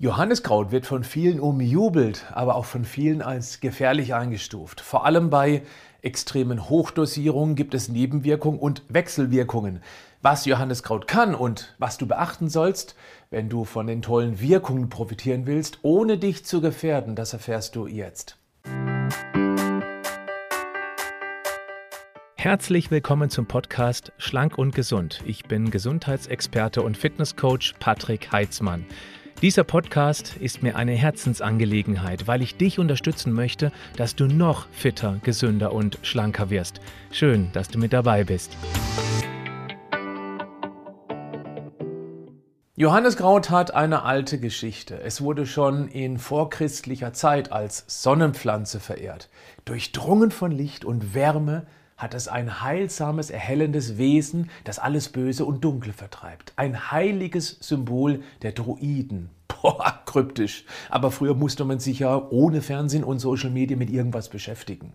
[0.00, 4.80] Johanniskraut wird von vielen umjubelt, aber auch von vielen als gefährlich eingestuft.
[4.80, 5.62] Vor allem bei
[6.02, 9.82] extremen Hochdosierungen gibt es Nebenwirkungen und Wechselwirkungen.
[10.22, 12.94] Was Johanniskraut kann und was du beachten sollst,
[13.30, 17.88] wenn du von den tollen Wirkungen profitieren willst, ohne dich zu gefährden, das erfährst du
[17.88, 18.38] jetzt.
[22.36, 25.24] Herzlich willkommen zum Podcast Schlank und Gesund.
[25.26, 28.86] Ich bin Gesundheitsexperte und Fitnesscoach Patrick Heitzmann.
[29.40, 35.20] Dieser Podcast ist mir eine Herzensangelegenheit, weil ich dich unterstützen möchte, dass du noch fitter,
[35.22, 36.80] gesünder und schlanker wirst.
[37.12, 38.56] Schön, dass du mit dabei bist.
[42.74, 45.00] Johanneskraut hat eine alte Geschichte.
[45.00, 49.30] Es wurde schon in vorchristlicher Zeit als Sonnenpflanze verehrt.
[49.64, 55.64] Durchdrungen von Licht und Wärme hat es ein heilsames, erhellendes Wesen, das alles Böse und
[55.64, 56.52] Dunkle vertreibt.
[56.56, 59.30] Ein heiliges Symbol der Druiden.
[59.48, 60.64] Boah, kryptisch.
[60.88, 64.92] Aber früher musste man sich ja ohne Fernsehen und Social Media mit irgendwas beschäftigen.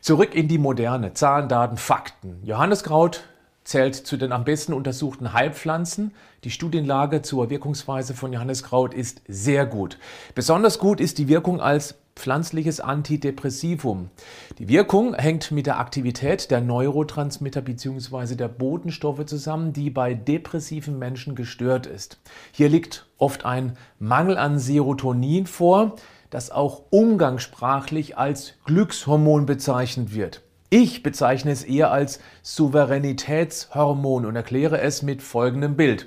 [0.00, 1.14] Zurück in die Moderne.
[1.14, 2.40] Zahlen, Daten, Fakten.
[2.42, 3.22] Johanneskraut
[3.62, 6.12] zählt zu den am besten untersuchten Heilpflanzen.
[6.42, 9.98] Die Studienlage zur Wirkungsweise von Johanneskraut ist sehr gut.
[10.34, 14.10] Besonders gut ist die Wirkung als pflanzliches Antidepressivum.
[14.58, 18.34] Die Wirkung hängt mit der Aktivität der Neurotransmitter bzw.
[18.34, 22.20] der Botenstoffe zusammen, die bei depressiven Menschen gestört ist.
[22.52, 25.96] Hier liegt oft ein Mangel an Serotonin vor,
[26.28, 30.42] das auch umgangssprachlich als Glückshormon bezeichnet wird.
[30.72, 36.06] Ich bezeichne es eher als Souveränitätshormon und erkläre es mit folgendem Bild.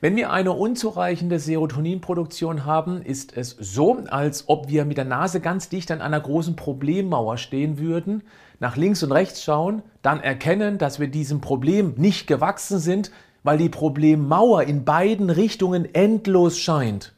[0.00, 5.38] Wenn wir eine unzureichende Serotoninproduktion haben, ist es so, als ob wir mit der Nase
[5.38, 8.24] ganz dicht an einer großen Problemmauer stehen würden,
[8.58, 13.12] nach links und rechts schauen, dann erkennen, dass wir diesem Problem nicht gewachsen sind,
[13.44, 17.14] weil die Problemmauer in beiden Richtungen endlos scheint.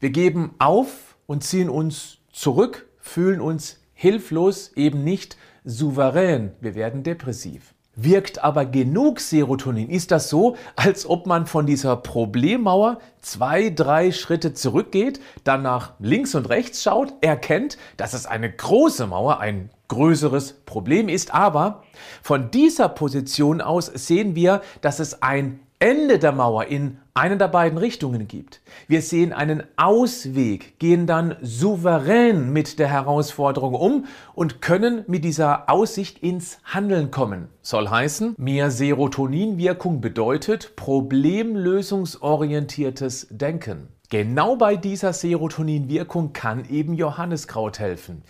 [0.00, 7.02] Wir geben auf und ziehen uns zurück, fühlen uns hilflos, eben nicht souverän, wir werden
[7.02, 7.74] depressiv.
[7.94, 14.12] Wirkt aber genug Serotonin, ist das so, als ob man von dieser Problemmauer zwei, drei
[14.12, 19.68] Schritte zurückgeht, dann nach links und rechts schaut, erkennt, dass es eine große Mauer, ein
[19.92, 21.84] größeres Problem ist, aber
[22.22, 27.48] von dieser Position aus sehen wir, dass es ein Ende der Mauer in eine der
[27.48, 28.60] beiden Richtungen gibt.
[28.86, 34.04] Wir sehen einen Ausweg, gehen dann souverän mit der Herausforderung um
[34.34, 37.48] und können mit dieser Aussicht ins Handeln kommen.
[37.62, 43.88] Soll heißen, mehr Serotoninwirkung bedeutet problemlösungsorientiertes Denken.
[44.08, 48.22] Genau bei dieser Serotoninwirkung kann eben Johanniskraut helfen.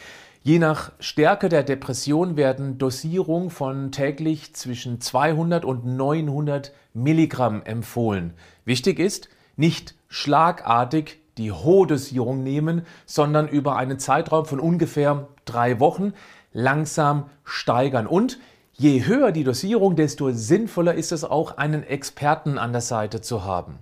[0.45, 8.35] Je nach Stärke der Depression werden Dosierungen von täglich zwischen 200 und 900 Milligramm empfohlen.
[8.65, 15.79] Wichtig ist, nicht schlagartig die hohe Dosierung nehmen, sondern über einen Zeitraum von ungefähr drei
[15.79, 16.13] Wochen
[16.53, 18.09] langsam steigern.
[18.09, 18.41] Und
[18.73, 23.45] je höher die Dosierung, desto sinnvoller ist es auch, einen Experten an der Seite zu
[23.45, 23.79] haben.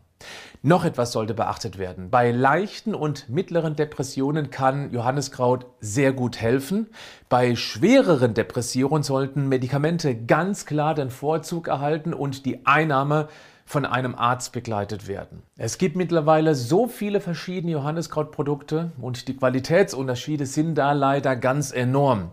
[0.62, 2.10] Noch etwas sollte beachtet werden.
[2.10, 6.88] Bei leichten und mittleren Depressionen kann Johanniskraut sehr gut helfen.
[7.28, 13.28] Bei schwereren Depressionen sollten Medikamente ganz klar den Vorzug erhalten und die Einnahme
[13.64, 15.44] von einem Arzt begleitet werden.
[15.56, 22.30] Es gibt mittlerweile so viele verschiedene Johanniskrautprodukte und die Qualitätsunterschiede sind da leider ganz enorm.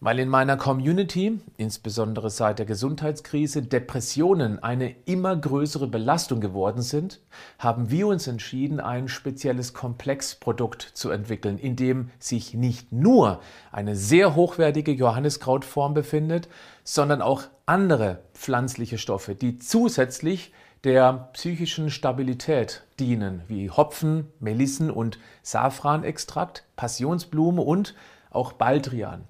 [0.00, 7.20] Weil in meiner Community, insbesondere seit der Gesundheitskrise, Depressionen eine immer größere Belastung geworden sind,
[7.58, 13.40] haben wir uns entschieden, ein spezielles Komplexprodukt zu entwickeln, in dem sich nicht nur
[13.72, 16.48] eine sehr hochwertige Johanniskrautform befindet,
[16.84, 20.52] sondern auch andere pflanzliche Stoffe, die zusätzlich
[20.84, 27.94] der psychischen Stabilität dienen, wie Hopfen, Melissen und Safranextrakt, Passionsblume und
[28.30, 29.24] auch Baldrian.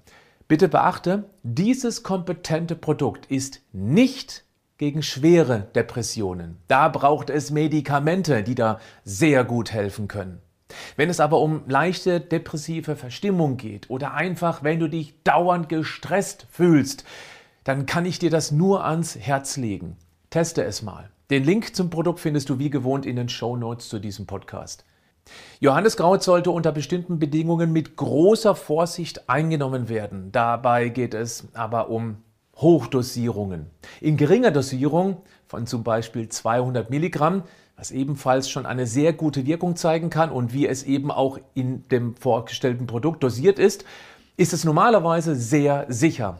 [0.47, 4.45] Bitte beachte, dieses kompetente Produkt ist nicht
[4.77, 6.57] gegen schwere Depressionen.
[6.69, 10.39] Da braucht es Medikamente, die da sehr gut helfen können.
[10.95, 16.47] Wenn es aber um leichte depressive Verstimmung geht oder einfach, wenn du dich dauernd gestresst
[16.49, 17.03] fühlst,
[17.63, 19.97] dann kann ich dir das nur ans Herz legen.
[20.29, 21.09] Teste es mal.
[21.29, 24.85] Den Link zum Produkt findest du wie gewohnt in den Show Notes zu diesem Podcast.
[25.59, 30.31] Johanniskraut sollte unter bestimmten Bedingungen mit großer Vorsicht eingenommen werden.
[30.31, 32.17] Dabei geht es aber um
[32.55, 33.67] Hochdosierungen.
[34.01, 37.43] In geringer Dosierung von zum Beispiel 200 Milligramm,
[37.75, 41.87] was ebenfalls schon eine sehr gute Wirkung zeigen kann und wie es eben auch in
[41.89, 43.85] dem vorgestellten Produkt dosiert ist,
[44.35, 46.39] ist es normalerweise sehr sicher.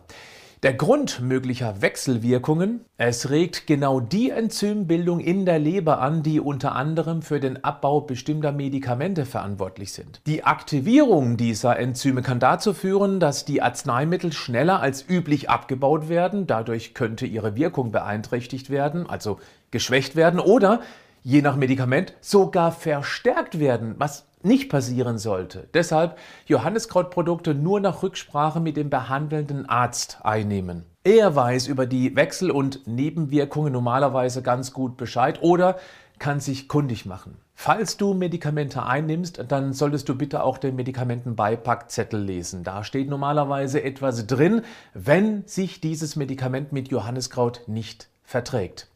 [0.63, 6.73] Der Grund möglicher Wechselwirkungen, es regt genau die Enzymbildung in der Leber an, die unter
[6.73, 10.19] anderem für den Abbau bestimmter Medikamente verantwortlich sind.
[10.25, 16.47] Die Aktivierung dieser Enzyme kann dazu führen, dass die Arzneimittel schneller als üblich abgebaut werden,
[16.47, 19.37] dadurch könnte ihre Wirkung beeinträchtigt werden, also
[19.69, 20.81] geschwächt werden oder
[21.27, 25.67] je nach Medikament sogar verstärkt werden, was nicht passieren sollte.
[25.73, 30.85] Deshalb Johanniskrautprodukte nur nach Rücksprache mit dem behandelnden Arzt einnehmen.
[31.03, 35.77] Er weiß über die Wechsel- und Nebenwirkungen normalerweise ganz gut Bescheid oder
[36.17, 37.35] kann sich kundig machen.
[37.55, 42.63] Falls du Medikamente einnimmst, dann solltest du bitte auch den Medikamentenbeipackzettel lesen.
[42.63, 44.61] Da steht normalerweise etwas drin,
[44.93, 48.87] wenn sich dieses Medikament mit Johanniskraut nicht verträgt.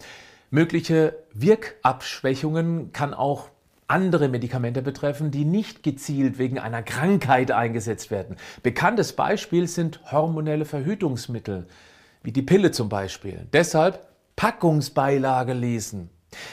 [0.53, 3.47] Mögliche Wirkabschwächungen kann auch
[3.87, 8.35] andere Medikamente betreffen, die nicht gezielt wegen einer Krankheit eingesetzt werden.
[8.61, 11.67] Bekanntes Beispiel sind hormonelle Verhütungsmittel,
[12.21, 13.47] wie die Pille zum Beispiel.
[13.53, 14.05] Deshalb
[14.35, 16.09] Packungsbeilage lesen.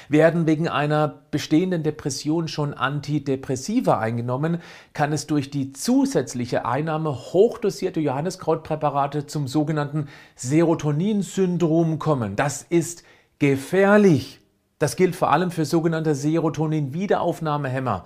[0.08, 4.60] Werden wegen einer bestehenden Depression schon Antidepressiva eingenommen,
[4.92, 10.06] kann es durch die zusätzliche Einnahme hochdosierter Johanniskrautpräparate zum sogenannten
[10.36, 12.36] Serotoninsyndrom kommen.
[12.36, 13.02] Das ist
[13.38, 14.40] gefährlich.
[14.78, 18.04] Das gilt vor allem für sogenannte Serotonin-Wiederaufnahmehämmer.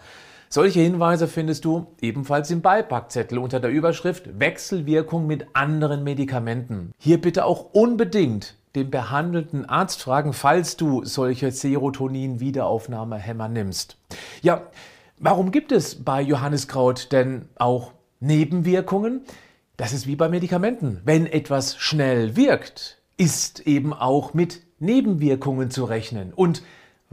[0.49, 6.93] Solche Hinweise findest du ebenfalls im Beipackzettel unter der Überschrift Wechselwirkung mit anderen Medikamenten.
[6.99, 13.97] Hier bitte auch unbedingt den behandelnden Arzt fragen, falls du solche Serotonin-Wiederaufnahmehämmer nimmst.
[14.43, 14.67] Ja,
[15.19, 19.23] warum gibt es bei Johanniskraut denn auch Nebenwirkungen?
[19.77, 21.01] Das ist wie bei Medikamenten.
[21.05, 26.33] Wenn etwas schnell wirkt, ist eben auch mit Nebenwirkungen zu rechnen.
[26.35, 26.63] Und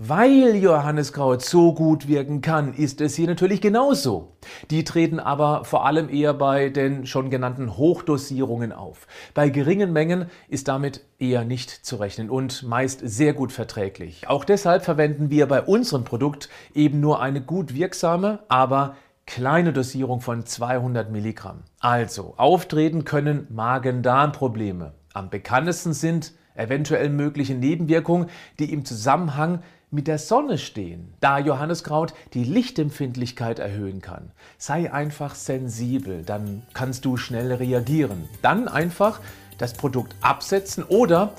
[0.02, 4.38] weil Johanniskraut so gut wirken kann, ist es hier natürlich genauso.
[4.72, 9.08] Die treten aber vor allem eher bei den schon genannten Hochdosierungen auf.
[9.34, 14.30] Bei geringen Mengen ist damit eher nicht zu rechnen und meist sehr gut verträglich.
[14.30, 18.96] Auch deshalb verwenden wir bei unserem Produkt eben nur eine gut wirksame, aber
[19.26, 21.64] kleine Dosierung von 200 Milligramm.
[21.82, 24.94] Also, auftreten können Magen-Darm-Probleme.
[25.14, 28.30] Am bekanntesten sind eventuell mögliche Nebenwirkungen,
[28.60, 34.32] die im Zusammenhang mit der Sonne stehen, da Johanniskraut die Lichtempfindlichkeit erhöhen kann.
[34.58, 38.30] Sei einfach sensibel, dann kannst du schnell reagieren.
[38.42, 39.20] Dann einfach
[39.58, 41.34] das Produkt absetzen oder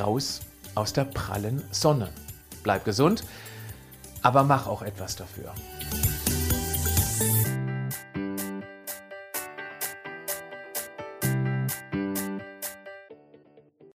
[0.00, 0.40] raus
[0.74, 2.08] aus der prallen Sonne.
[2.62, 3.24] Bleib gesund,
[4.22, 5.52] aber mach auch etwas dafür.